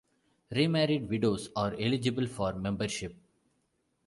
Remarried 0.49 1.07
widows 1.07 1.49
are 1.55 1.75
eligible 1.79 2.25
for 2.25 2.53
membership. 2.53 3.13